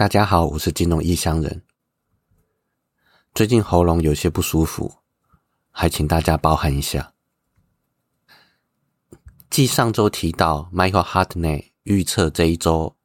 [0.00, 1.60] 大家好，我是金融异乡人。
[3.34, 4.90] 最近喉咙有些不舒服，
[5.70, 7.12] 还请大家包涵一下。
[9.50, 12.96] 继上周提到，Michael hartnet 预测这一周，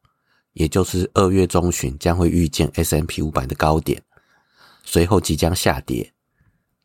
[0.54, 4.02] 也就是二月中旬将会遇见 S M P 五百的高点，
[4.86, 6.14] 随后即将下跌。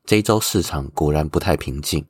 [0.05, 2.05] 这一周市场果然不太平静。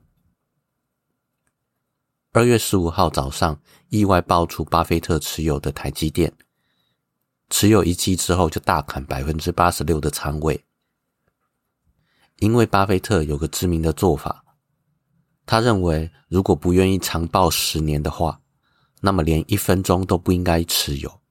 [2.31, 6.33] 二月十五号早上，意外爆出巴菲特持有的台积电，
[7.51, 10.59] 持有一期之后就大砍百分之八十六的仓位。
[12.37, 14.43] 因为巴菲特有个知名的做法，
[15.45, 18.41] 他认为如果不愿意长报十年的话，
[18.99, 21.21] 那么连一分钟都不应该持有。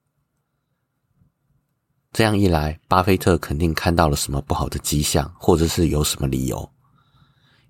[2.12, 6.70] 这样一来，巴菲特肯定看到了什么不好的迹象，或者是有什么理由，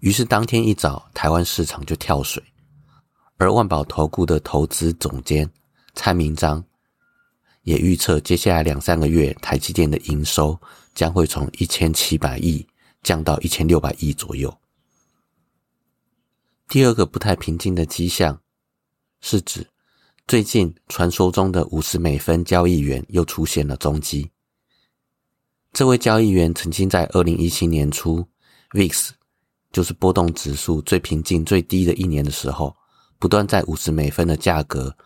[0.01, 2.43] 于是当天一早，台湾市场就跳水。
[3.37, 5.51] 而万宝投顾的投资总监
[5.95, 6.63] 蔡明章
[7.63, 10.59] 也预测，接下来两三个月，台积电的营收
[10.95, 12.67] 将会从一千七百亿
[13.03, 14.53] 降到一千六百亿左右。
[16.69, 18.41] 第二个不太平静的迹象，
[19.21, 19.67] 是指
[20.27, 24.31] 最近传说中的五十美分交易员又出现了踪迹。
[25.73, 28.27] 这位交易员曾经在二零一七年初
[28.71, 29.11] ，VIX
[29.73, 32.77] 就是波动指数最平静最低的一年的时候。
[33.21, 34.97] 不断在五十美分的价格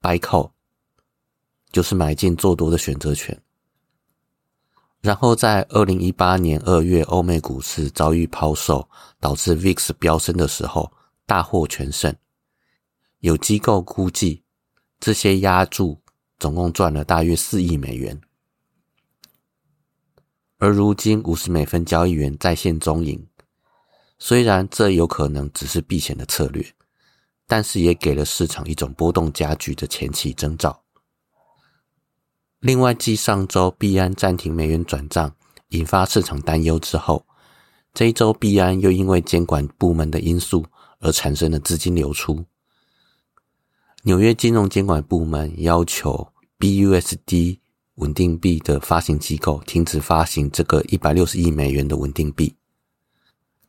[0.00, 0.52] buy call，
[1.70, 3.38] 就是买进做多的选择权。
[5.00, 8.88] 然后在二零一八年二月，欧美股市遭遇抛售，
[9.20, 10.90] 导致 VIX 飙升的时候，
[11.26, 12.14] 大获全胜。
[13.20, 14.42] 有机构估计，
[14.98, 16.00] 这些压注
[16.38, 18.20] 总共赚了大约四亿美元。
[20.58, 23.24] 而如今五十美分交易员在线中赢，
[24.18, 26.64] 虽然这有可能只是避险的策略。
[27.50, 30.78] 但是也给了市场一种波动加剧的前期征兆。
[32.60, 35.32] 另外，继上周币安暂停美元转账，
[35.68, 37.24] 引发市场担忧之后，
[37.94, 40.64] 这一周币安又因为监管部门的因素
[40.98, 42.44] 而产生了资金流出。
[44.02, 47.58] 纽约金融监管部门要求 BUSD
[47.94, 52.52] 稳定币的发行机构停止发行这个一百六十亿美元的稳定币。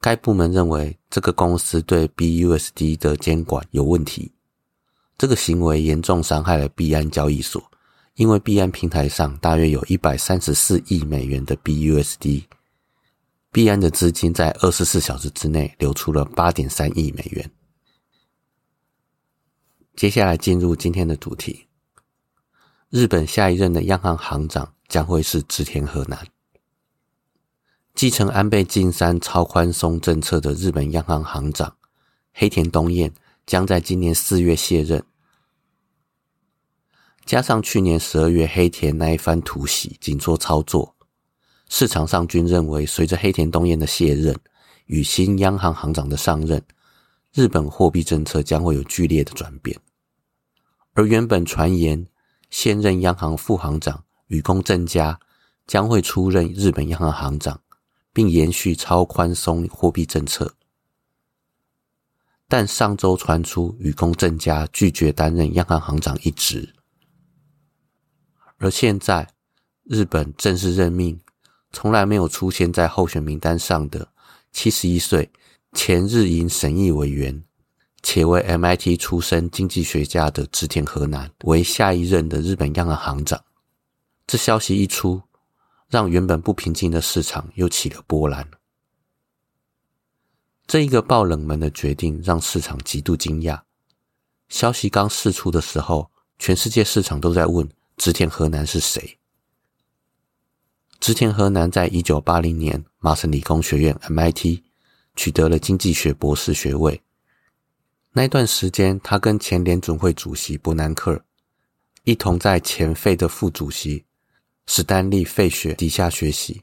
[0.01, 4.31] 该部门认为这个公司对 BUSD 的监管有问题，
[5.15, 7.61] 这个行为严重伤害了币安交易所，
[8.19, 12.43] 因为币安平台上大约有一百三十四亿美元的 BUSD，
[13.49, 17.49] 币安的资金在二十四小时之内流出了八点三亿美元。
[19.95, 21.67] 接下来进入今天的主题，
[22.89, 26.27] 日本下一任的央行行长将会是织田和男。
[27.95, 31.73] 继承安倍晋三超宽松政策的日本央行行长
[32.33, 33.13] 黑田东彦
[33.45, 35.01] 将在今年四月卸任。
[37.29, 40.95] 加上去年十二月黑田那一番突袭紧缩操作，
[41.69, 44.35] 市场上均认为，随着黑田东彦的卸任
[44.87, 46.59] 与新央行行长的上任，
[47.31, 49.79] 日本货币政策将会有剧烈的转变。
[50.93, 52.03] 而原本传言
[52.49, 55.19] 现任央行副行长宇宫正佳
[55.67, 57.61] 将会出任日本央行行长。
[58.11, 60.51] 并延续超宽松货币政策，
[62.47, 66.73] 但上周传出宇宫正佳拒绝担任央行行长一职，
[68.59, 69.27] 而现在
[69.83, 71.19] 日本正式任命
[71.71, 74.07] 从来没有出现在候选名单上的
[74.51, 75.31] 七十一岁
[75.73, 77.43] 前日银审议委员，
[78.03, 83.43] 且为 MIT 出身经济学家的织田和男为下一任的日本央行行长。
[84.27, 85.23] 这消息一出。
[85.89, 88.47] 让原本不平静的市场又起了波澜。
[90.67, 93.59] 这一个爆冷门的决定让市场极度惊讶。
[94.47, 97.67] 消息刚释出的时候，全世界市场都在问
[97.99, 99.19] 织田河南是谁。
[101.01, 104.61] 织田河南在一九八零年麻省理工学院 MIT
[105.17, 107.01] 取得了经济学博士学位。
[108.13, 111.21] 那段时间，他跟前联准会主席伯南克
[112.05, 114.05] 一同在前费的副主席。
[114.65, 116.61] 史丹利·费雪底下学习，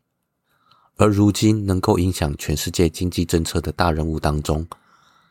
[0.94, 4.64] 而如今能够影响全世界经济政策的大人物当中，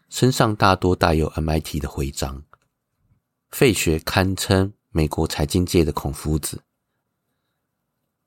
[0.10, 2.44] 身上大多带有 MIT 的徽章。
[3.50, 6.58] 费雪堪称美国财经界的孔夫子。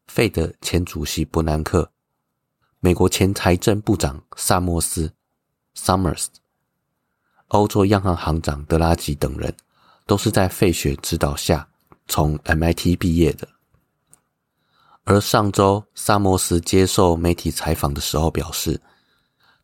[0.06, 1.90] 费德前主席伯南克、
[2.78, 5.10] 美国前财政部长萨默斯
[5.74, 6.26] （Summers）、
[7.46, 9.56] 欧洲央行行长德拉吉等人，
[10.04, 11.66] 都是在费雪指导下
[12.06, 13.48] 从 MIT 毕业的。
[15.04, 18.78] 而上周，萨摩斯接受媒体采访的时候表示，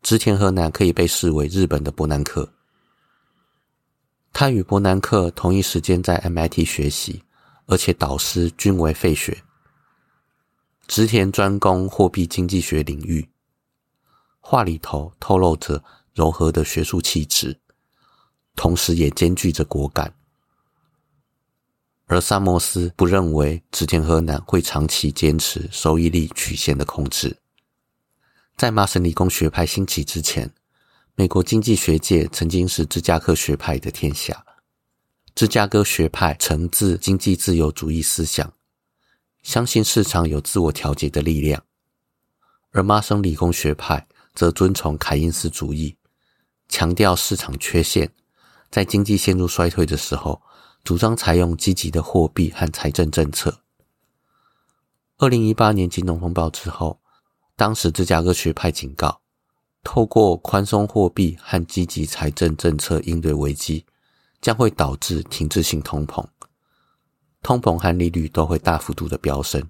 [0.00, 2.50] 织田和男可以被视为日本的伯南克。
[4.34, 7.22] 他与伯南克同一时间在 MIT 学习，
[7.66, 9.44] 而且导师均为费雪。
[10.88, 13.30] 植田专攻货币经济学领域，
[14.40, 15.82] 话里头透露着
[16.12, 17.56] 柔和的学术气质，
[18.56, 20.12] 同时也兼具着果敢。
[22.06, 27.38] 而萨默斯不认为植田河南会长期坚持收益率曲线的控制。
[28.56, 30.52] 在麻省理工学派兴起之前，
[31.16, 34.44] 美国经济学界曾经是芝加哥学派的天下。
[35.34, 38.52] 芝加哥学派承自经济自由主义思想，
[39.42, 41.60] 相信市场有自我调节的力量；
[42.72, 45.96] 而麻省理工学派则遵从凯因斯主义，
[46.68, 48.12] 强调市场缺陷，
[48.70, 50.42] 在经济陷入衰退的时候。
[50.82, 53.62] 主张采用积极的货币和财政政策。
[55.16, 57.00] 二零一八年金融风暴之后，
[57.56, 59.22] 当时芝加哥学派警告，
[59.84, 63.84] 透过宽松货币和积极财政政策应对危机，
[64.40, 66.26] 将会导致停滞性通膨，
[67.42, 69.62] 通膨和利率都会大幅度的飙升。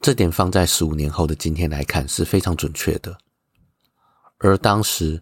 [0.00, 3.18] 这点放在十五年后的今天来看是非常准确的。
[4.38, 5.20] 而当时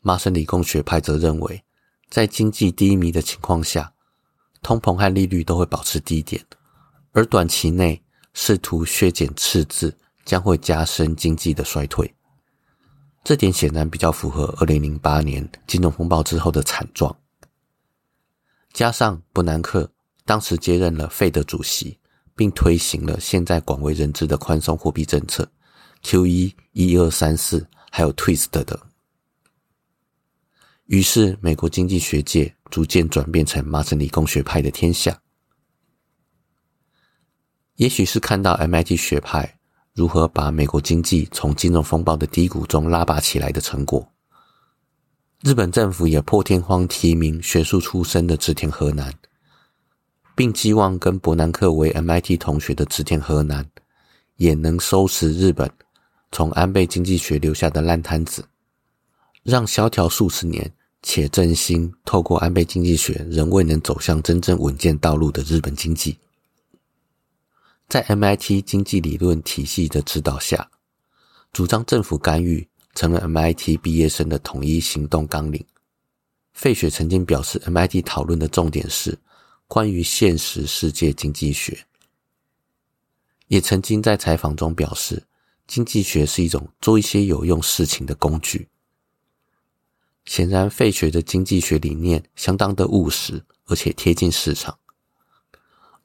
[0.00, 1.62] 麻省理工学派则认为，
[2.08, 3.92] 在经济低迷的情况下，
[4.62, 6.42] 通膨和利率都会保持低点，
[7.12, 8.02] 而短期内
[8.32, 12.12] 试图削减赤字将会加深经济的衰退。
[13.24, 17.18] 这点显然比较符合二零零八年金融风暴之后的惨状。
[18.74, 19.90] 加上伯南克
[20.26, 21.98] 当时接任了费德主席，
[22.36, 25.50] 并推行了现在广为人知的宽松货币政策
[26.02, 28.78] QE 一二三四，还有 Twist 等。
[30.86, 35.18] 于是，美国经济学界逐渐转变成麻省理工学派的天下。
[37.76, 39.58] 也许是看到 MIT 学派
[39.94, 44.04] 如何把美国经济从金融风暴的低谷中拉拔起来的成果，
[45.40, 49.14] 日本政府也破天荒提名学术出身的植田河南，
[50.34, 53.64] 并寄望跟伯南克为 MIT 同学的植田河南
[54.34, 55.70] 也能收拾日本
[56.32, 58.44] 从安倍经济学留下的烂摊子。
[59.44, 66.18] 让萧条数十年且振兴透过安倍经济学仍未能走向真正稳健道路的日本经济，
[67.88, 70.68] 在 MIT 经济理论体系的指导下，
[71.52, 75.64] 主张政府干预成了 MIT 毕业生的统一行动纲领。
[76.52, 79.18] 费雪曾经表示，MIT 讨论的重点是
[79.66, 81.86] 关于现实世界经济学，
[83.48, 85.22] 也曾经在采访中表示，
[85.66, 88.68] 经济学是一种做一些有用事情的工具。
[90.24, 94.78] 显然，费雪的经济学理念相当的务实，而且贴近市场。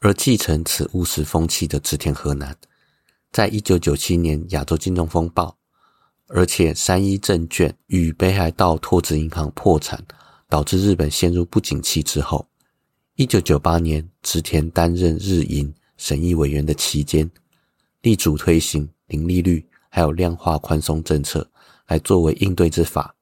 [0.02, 2.56] 而继承此务实风气的织田河南，
[3.32, 5.58] 在一九九七年亚洲金融风暴，
[6.28, 10.02] 而且三一证券与北海道拓殖银行破产，
[10.48, 12.48] 导致日本陷入不景气之后，
[13.16, 17.30] 一九九八年织田担任日银审议委员的期间，
[18.02, 21.46] 力主推行零利率还有量化宽松政策，
[21.88, 23.14] 来作为应对之法。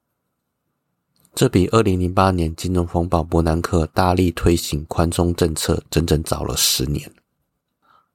[1.38, 7.14] 这比二零零八年金融风暴伯南克大力推行宽松政策整整早了十年，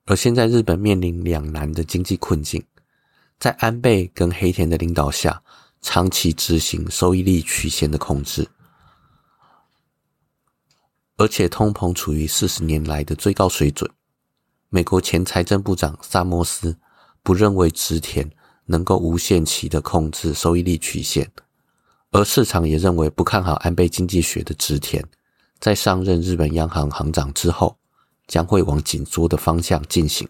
[0.06, 2.64] 而现在日本面临两难的经济困境，
[3.38, 5.40] 在安倍跟黑田的领导下，
[5.80, 8.48] 长期执行收益率曲线的控制，
[11.16, 13.88] 而且通膨处于四十年来的最高水准。
[14.68, 16.76] 美国前财政部长萨摩斯
[17.22, 18.28] 不认为植田
[18.64, 21.30] 能够无限期的控制收益率曲线。
[22.12, 25.02] 而市场也认为不看好安倍经济学的植田，
[25.58, 27.76] 在上任日本央行行长之后，
[28.26, 30.28] 将会往紧缩的方向进行。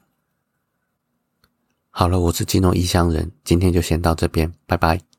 [1.91, 5.12] 好了，我是金融异乡人，今天就先到这边，拜拜。